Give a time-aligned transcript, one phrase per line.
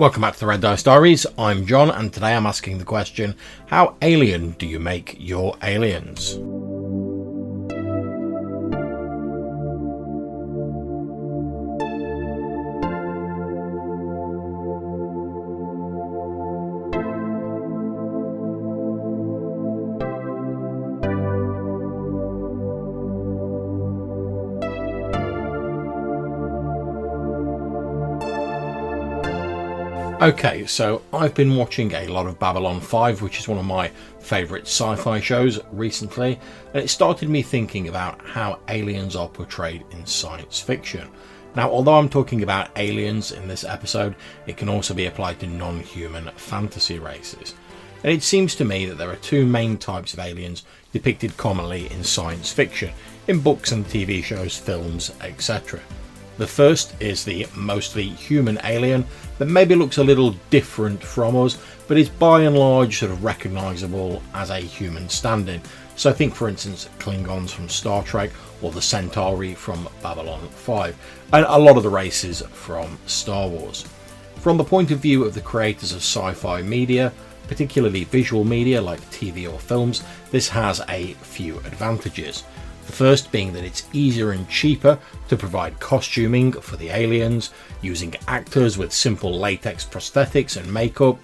[0.00, 1.26] Welcome back to the Red Dice Diaries.
[1.36, 3.34] I'm John, and today I'm asking the question
[3.66, 6.38] How alien do you make your aliens?
[30.20, 33.88] Okay, so I've been watching a lot of Babylon 5, which is one of my
[34.18, 36.38] favourite sci fi shows recently,
[36.74, 41.08] and it started me thinking about how aliens are portrayed in science fiction.
[41.56, 44.14] Now, although I'm talking about aliens in this episode,
[44.46, 47.54] it can also be applied to non human fantasy races.
[48.04, 51.90] And it seems to me that there are two main types of aliens depicted commonly
[51.90, 52.90] in science fiction,
[53.26, 55.80] in books and TV shows, films, etc.
[56.40, 59.04] The first is the mostly human alien
[59.36, 63.22] that maybe looks a little different from us, but is by and large sort of
[63.22, 65.60] recognisable as a human stand-in.
[65.96, 68.30] So think for instance Klingons from Star Trek
[68.62, 70.96] or the Centauri from Babylon 5,
[71.34, 73.84] and a lot of the races from Star Wars.
[74.36, 77.12] From the point of view of the creators of sci-fi media,
[77.48, 82.44] particularly visual media like TV or films, this has a few advantages.
[82.86, 87.50] The first being that it's easier and cheaper to provide costuming for the aliens,
[87.82, 91.18] using actors with simple latex prosthetics and makeup.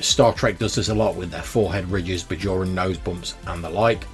[0.00, 3.70] Star Trek does this a lot with their forehead ridges, Bajoran nose bumps, and the
[3.70, 4.06] like.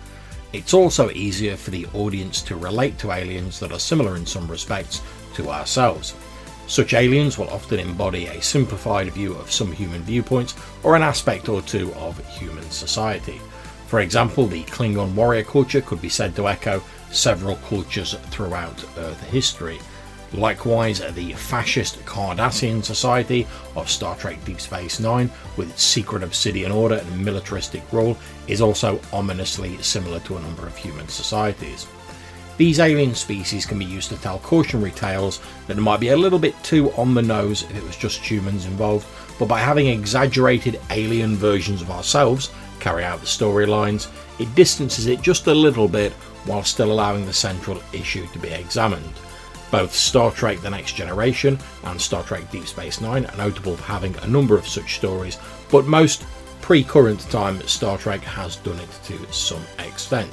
[0.53, 4.51] It's also easier for the audience to relate to aliens that are similar in some
[4.51, 5.01] respects
[5.35, 6.15] to ourselves.
[6.67, 11.49] Such aliens will often embody a simplified view of some human viewpoints or an aspect
[11.49, 13.41] or two of human society.
[13.91, 19.21] For example, the Klingon warrior culture could be said to echo several cultures throughout Earth
[19.25, 19.81] history.
[20.33, 26.71] Likewise, the fascist Cardassian society of Star Trek Deep Space Nine, with its secret obsidian
[26.71, 31.89] order and militaristic rule, is also ominously similar to a number of human societies.
[32.59, 36.39] These alien species can be used to tell cautionary tales that might be a little
[36.39, 40.79] bit too on the nose if it was just humans involved, but by having exaggerated
[40.91, 44.09] alien versions of ourselves carry out the storylines,
[44.39, 46.13] it distances it just a little bit
[46.45, 49.13] while still allowing the central issue to be examined.
[49.71, 53.85] Both Star Trek The Next Generation and Star Trek Deep Space Nine are notable for
[53.85, 55.39] having a number of such stories,
[55.71, 56.25] but most
[56.61, 60.33] pre current time Star Trek has done it to some extent.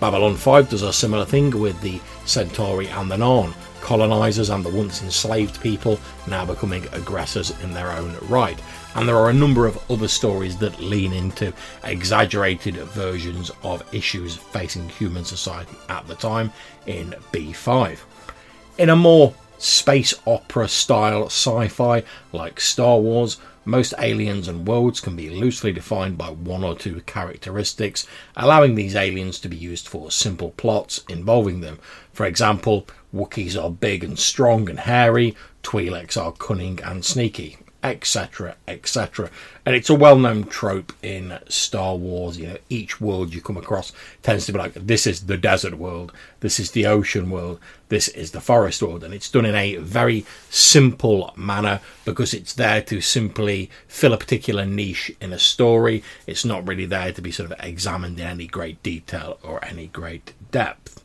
[0.00, 4.70] Babylon 5 does a similar thing with the Centauri and the Narn, colonisers and the
[4.70, 8.58] once enslaved people now becoming aggressors in their own right.
[8.94, 11.52] And there are a number of other stories that lean into
[11.84, 16.50] exaggerated versions of issues facing human society at the time
[16.86, 17.98] in B5.
[18.78, 22.02] In a more space opera style sci fi
[22.32, 27.00] like Star Wars, most aliens and worlds can be loosely defined by one or two
[27.02, 28.06] characteristics,
[28.36, 31.78] allowing these aliens to be used for simple plots involving them.
[32.12, 38.56] For example, Wookiees are big and strong and hairy, Twi'leks are cunning and sneaky, etc.,
[38.66, 39.30] etc.
[39.66, 42.38] And it's a well-known trope in Star Wars.
[42.38, 43.92] You know, each world you come across
[44.22, 47.60] tends to be like, this is the desert world, this is the ocean world,
[47.90, 52.54] this is the forest world, and it's done in a very simple manner because it's
[52.54, 56.02] there to simply fill a particular niche in a story.
[56.26, 59.88] It's not really there to be sort of examined in any great detail or any
[59.88, 61.03] great depth.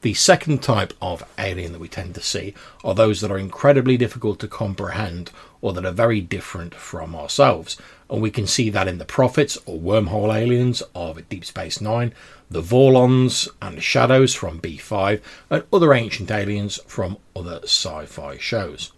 [0.00, 2.54] The second type of alien that we tend to see
[2.84, 7.76] are those that are incredibly difficult to comprehend or that are very different from ourselves.
[8.08, 12.14] And we can see that in the Prophets or wormhole aliens of Deep Space Nine,
[12.48, 15.20] the Vorlons and Shadows from B5,
[15.50, 18.92] and other ancient aliens from other sci fi shows.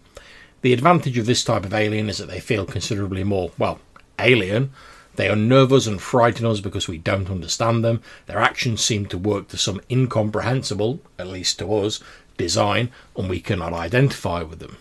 [0.60, 3.80] The advantage of this type of alien is that they feel considerably more, well,
[4.18, 4.70] alien
[5.16, 8.02] they unnerve us and frighten us because we don't understand them.
[8.26, 12.00] Their actions seem to work to some incomprehensible, at least to us,
[12.36, 14.78] design, and we cannot identify with them.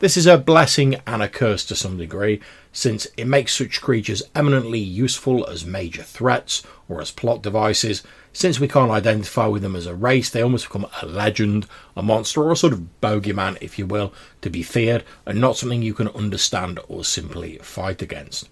[0.00, 2.40] This is a blessing and a curse to some degree,
[2.72, 8.02] since it makes such creatures eminently useful as major threats or as plot devices.
[8.32, 11.66] Since we can't identify with them as a race, they almost become a legend,
[11.96, 14.12] a monster, or a sort of bogeyman, if you will,
[14.42, 18.48] to be feared, and not something you can understand or simply fight against.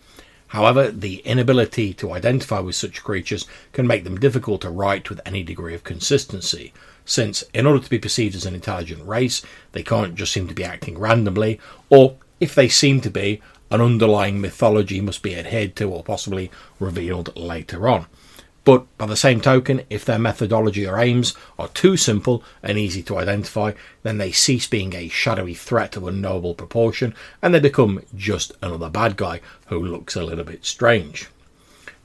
[0.52, 5.19] However, the inability to identify with such creatures can make them difficult to write with
[5.25, 6.75] any degree of consistency,
[7.06, 9.40] since, in order to be perceived as an intelligent race,
[9.72, 11.58] they can't just seem to be acting randomly,
[11.88, 13.40] or, if they seem to be,
[13.70, 18.04] an underlying mythology must be adhered to or possibly revealed later on.
[18.64, 23.03] But by the same token, if their methodology or aims are too simple and easy
[23.05, 23.73] to identify,
[24.05, 28.88] then they cease being a shadowy threat of unknowable proportion and they become just another
[28.88, 31.29] bad guy who looks a little bit strange.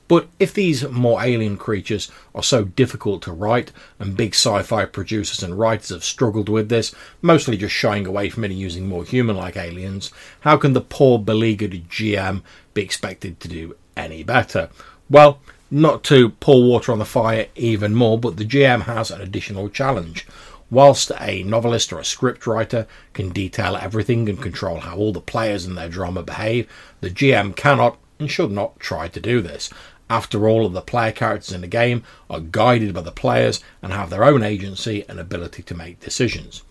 [0.08, 4.86] But if these more alien creatures are so difficult to write, and big sci fi
[4.86, 8.88] producers and writers have struggled with this, mostly just shying away from it and using
[8.88, 10.10] more human like aliens,
[10.40, 12.40] how can the poor beleaguered GM
[12.72, 14.70] be expected to do any better?
[15.10, 15.40] Well,
[15.70, 19.68] not to pour water on the fire even more, but the GM has an additional
[19.68, 20.26] challenge.
[20.70, 25.64] Whilst a novelist or a scriptwriter can detail everything and control how all the players
[25.64, 26.68] and their drama behave,
[27.00, 29.70] the GM cannot and should not try to do this.
[30.10, 34.10] After all, the player characters in the game are guided by the players and have
[34.10, 36.62] their own agency and ability to make decisions.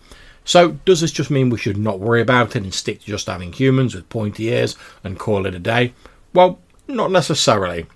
[0.44, 3.26] So, does this just mean we should not worry about it and stick to just
[3.26, 5.92] having humans with pointy ears and call it a day?
[6.32, 6.58] Well,
[6.88, 7.86] not necessarily.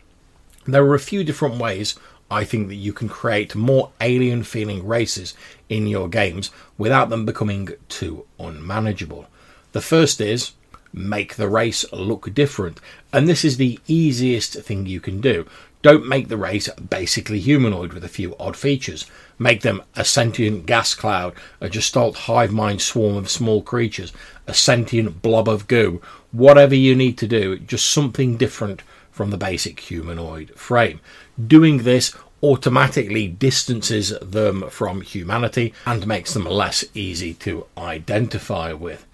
[0.64, 1.96] There are a few different ways
[2.30, 5.34] I think that you can create more alien feeling races
[5.68, 9.26] in your games without them becoming too unmanageable.
[9.72, 10.52] The first is
[10.92, 12.80] make the race look different.
[13.12, 15.46] And this is the easiest thing you can do.
[15.80, 19.06] Don't make the race basically humanoid with a few odd features.
[19.38, 24.12] Make them a sentient gas cloud, a gestalt hive mind swarm of small creatures,
[24.46, 26.00] a sentient blob of goo.
[26.30, 28.82] Whatever you need to do, just something different
[29.12, 31.00] from the basic humanoid frame.
[31.46, 32.12] Doing this
[32.42, 39.06] automatically distances them from humanity and makes them less easy to identify with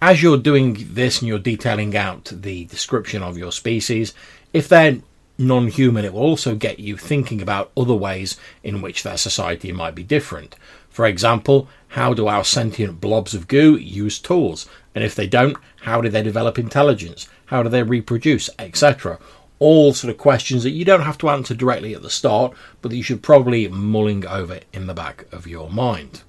[0.00, 4.12] as you're doing this and you're detailing out the description of your species,
[4.52, 4.98] if they're
[5.38, 9.72] non human, it will also get you thinking about other ways in which their society
[9.72, 10.54] might be different.
[10.90, 14.66] For example, how do our sentient blobs of goo use tools?
[14.94, 17.28] And if they don't, how do they develop intelligence?
[17.46, 19.18] How do they reproduce, etc.?
[19.58, 22.90] All sort of questions that you don't have to answer directly at the start, but
[22.90, 26.22] that you should probably mulling over in the back of your mind.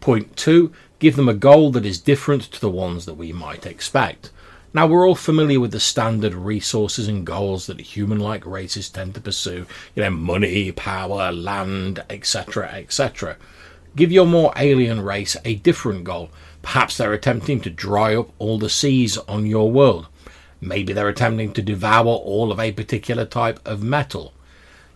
[0.00, 3.66] Point two give them a goal that is different to the ones that we might
[3.66, 4.30] expect.
[4.72, 9.14] Now, we're all familiar with the standard resources and goals that human like races tend
[9.14, 13.36] to pursue you know, money, power, land, etc., etc.
[13.94, 16.30] Give your more alien race a different goal.
[16.60, 20.08] Perhaps they're attempting to dry up all the seas on your world.
[20.60, 24.32] Maybe they're attempting to devour all of a particular type of metal.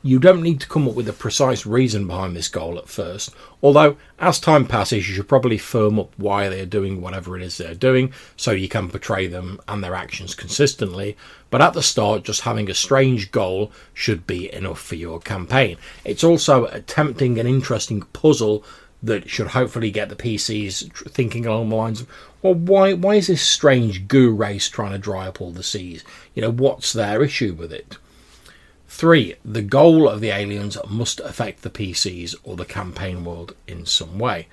[0.03, 3.35] You don't need to come up with a precise reason behind this goal at first,
[3.63, 7.59] although as time passes, you should probably firm up why they're doing whatever it is
[7.59, 11.19] they're doing so you can portray them and their actions consistently.
[11.51, 15.77] But at the start, just having a strange goal should be enough for your campaign.
[16.03, 18.65] It's also attempting an interesting puzzle
[19.03, 22.09] that should hopefully get the PCs thinking along the lines of,
[22.43, 26.05] well, why why is this strange goo race trying to dry up all the seas?
[26.35, 27.97] You know, what's their issue with it?
[28.89, 33.87] Three, the goal of the aliens must affect the PCs or the campaign world in
[33.87, 34.49] some way.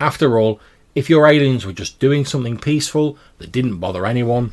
[0.00, 0.60] After all,
[0.94, 4.52] if your aliens were just doing something peaceful that didn't bother anyone,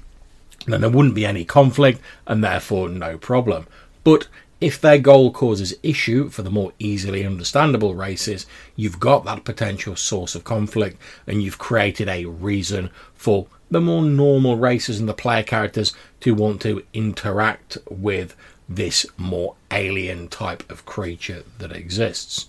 [0.66, 3.68] then there wouldn't be any conflict and therefore no problem.
[4.04, 4.28] But
[4.60, 9.96] if their goal causes issue for the more easily understandable races, you've got that potential
[9.96, 15.14] source of conflict and you've created a reason for the more normal races and the
[15.14, 18.36] player characters to want to interact with
[18.68, 22.48] this more alien type of creature that exists.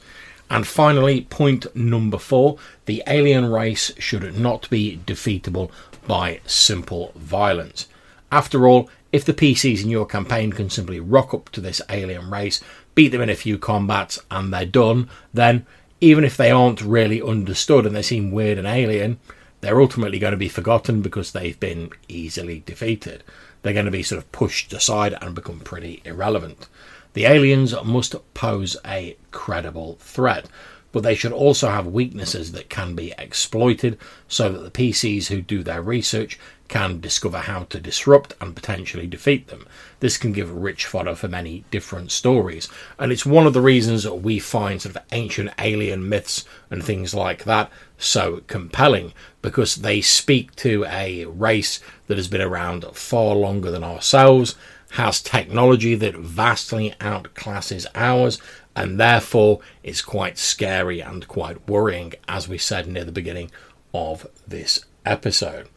[0.50, 2.56] And finally, point number four
[2.86, 5.70] the alien race should not be defeatable
[6.06, 7.86] by simple violence.
[8.32, 12.30] After all, if the PCs in your campaign can simply rock up to this alien
[12.30, 12.62] race,
[12.94, 15.66] beat them in a few combats, and they're done, then
[16.00, 19.18] even if they aren't really understood and they seem weird and alien,
[19.60, 23.24] they're ultimately going to be forgotten because they've been easily defeated
[23.62, 26.68] they're going to be sort of pushed aside and become pretty irrelevant.
[27.14, 30.46] The aliens must pose a credible threat,
[30.92, 35.42] but they should also have weaknesses that can be exploited so that the PCs who
[35.42, 39.66] do their research can discover how to disrupt and potentially defeat them.
[40.00, 42.68] This can give rich fodder for many different stories,
[42.98, 46.84] and it's one of the reasons that we find sort of ancient alien myths and
[46.84, 52.84] things like that so compelling because they speak to a race that has been around
[52.94, 54.54] far longer than ourselves,
[54.92, 58.38] has technology that vastly outclasses ours,
[58.78, 63.50] and therefore is quite scary and quite worrying, as we said near the beginning
[63.92, 65.68] of this episode.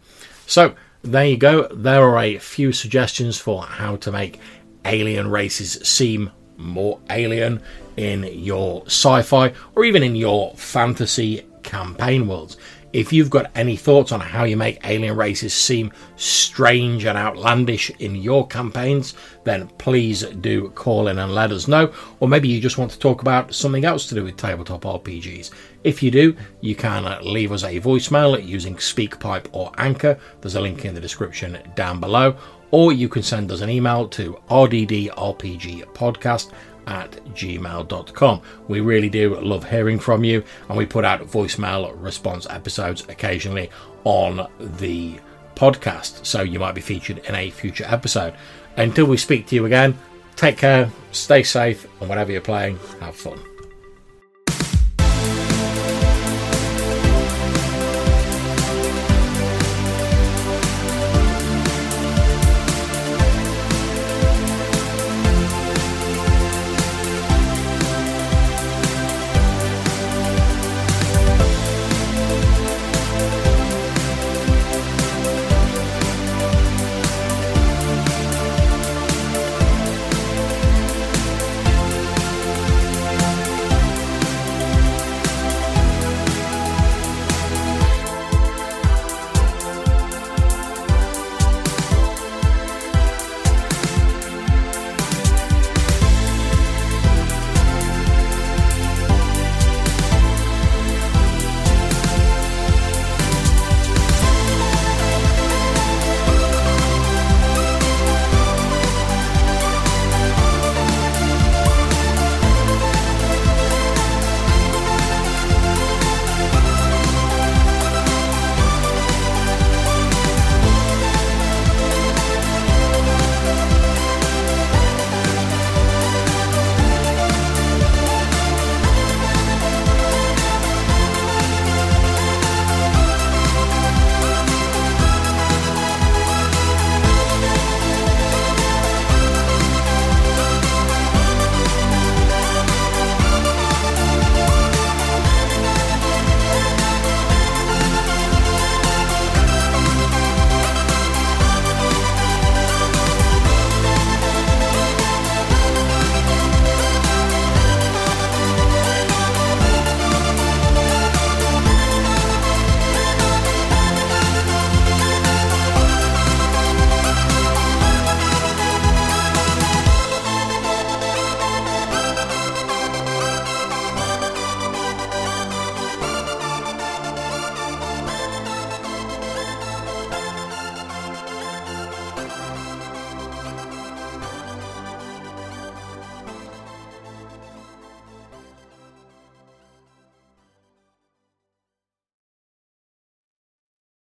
[0.46, 1.68] So, there you go.
[1.70, 4.40] There are a few suggestions for how to make
[4.86, 7.64] alien races seem more alien
[7.98, 12.56] in your sci fi or even in your fantasy campaign worlds.
[12.94, 17.90] If you've got any thoughts on how you make alien races seem strange and outlandish
[18.00, 19.14] in your campaigns,
[19.46, 21.94] then please do call in and let us know.
[22.20, 25.52] Or maybe you just want to talk about something else to do with tabletop RPGs.
[25.86, 30.20] If you do, you can leave us a voicemail using SpeakPipe or Anchor.
[30.42, 32.36] There's a link in the description down below.
[32.72, 36.52] Or you can send us an email to rddrpgpodcast
[36.88, 38.42] at gmail.com.
[38.68, 43.70] We really do love hearing from you, and we put out voicemail response episodes occasionally
[44.04, 45.20] on the
[45.56, 48.34] podcast, so you might be featured in a future episode.
[48.78, 49.98] Until we speak to you again,
[50.36, 53.51] take care, stay safe, and whatever you're playing, have fun.